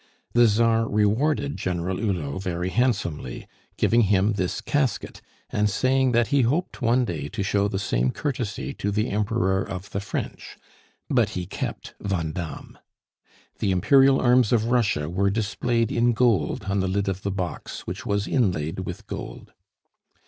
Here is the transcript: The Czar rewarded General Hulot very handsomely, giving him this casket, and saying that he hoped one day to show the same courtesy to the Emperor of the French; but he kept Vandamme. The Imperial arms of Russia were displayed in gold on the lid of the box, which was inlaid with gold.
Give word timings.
The 0.33 0.47
Czar 0.47 0.89
rewarded 0.89 1.57
General 1.57 1.95
Hulot 1.97 2.41
very 2.41 2.69
handsomely, 2.69 3.45
giving 3.77 4.01
him 4.01 4.33
this 4.33 4.59
casket, 4.59 5.21
and 5.51 5.69
saying 5.69 6.11
that 6.13 6.29
he 6.29 6.41
hoped 6.41 6.81
one 6.81 7.05
day 7.05 7.27
to 7.29 7.43
show 7.43 7.67
the 7.67 7.77
same 7.77 8.09
courtesy 8.09 8.73
to 8.73 8.89
the 8.89 9.11
Emperor 9.11 9.61
of 9.61 9.91
the 9.91 9.99
French; 9.99 10.57
but 11.07 11.29
he 11.37 11.45
kept 11.45 11.93
Vandamme. 12.01 12.79
The 13.59 13.69
Imperial 13.69 14.19
arms 14.19 14.51
of 14.51 14.71
Russia 14.71 15.07
were 15.07 15.29
displayed 15.29 15.91
in 15.91 16.13
gold 16.13 16.63
on 16.63 16.79
the 16.79 16.87
lid 16.87 17.07
of 17.07 17.21
the 17.21 17.29
box, 17.29 17.81
which 17.85 18.03
was 18.03 18.27
inlaid 18.27 18.79
with 18.79 19.05
gold. 19.05 19.53